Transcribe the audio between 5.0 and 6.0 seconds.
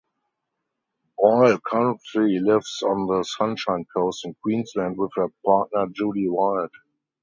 her partner